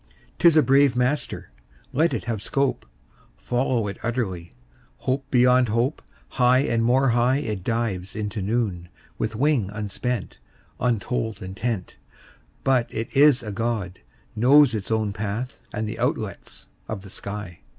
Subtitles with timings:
[0.39, 1.51] 'Tis a brave master;
[1.93, 2.87] Let it have scope:
[3.37, 4.55] Follow it utterly,
[4.97, 10.39] Hope beyond hope: High and more high It dives into noon, With wing unspent,
[10.79, 11.97] Untold intent;
[12.63, 13.99] But it is a God,
[14.35, 17.59] Knows its own path And the outlets of the sky.